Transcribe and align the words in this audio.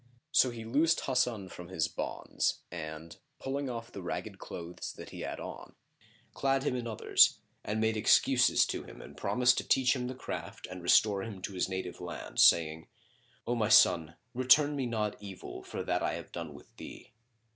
So 0.31 0.49
he 0.49 0.65
loosed 0.65 1.01
Hasan 1.01 1.49
from 1.49 1.67
his 1.67 1.87
bonds 1.87 2.61
and 2.71 3.15
pulling 3.37 3.69
off 3.69 3.91
the 3.91 4.01
ragged 4.01 4.39
clothes 4.39 4.91
the 4.93 5.03
youth 5.03 5.27
had 5.27 5.39
on, 5.39 5.75
clad 6.33 6.63
him 6.63 6.75
in 6.75 6.87
others; 6.87 7.37
and 7.63 7.79
made 7.79 7.95
excuses 7.95 8.65
to 8.65 8.81
him 8.81 8.99
and 8.99 9.15
promised 9.15 9.59
to 9.59 9.63
teach 9.63 9.95
him 9.95 10.07
the 10.07 10.15
craft 10.15 10.65
and 10.65 10.81
restore 10.81 11.21
him 11.21 11.39
to 11.43 11.53
his 11.53 11.69
native 11.69 12.01
land, 12.01 12.39
saying, 12.39 12.87
"O 13.45 13.53
my 13.53 13.69
son, 13.69 14.15
return 14.33 14.75
me 14.75 14.87
not 14.87 15.21
evil 15.21 15.61
for 15.61 15.83
that 15.83 16.01
I 16.01 16.13
have 16.15 16.31
done 16.31 16.55
with 16.55 16.75
thee." 16.77 17.13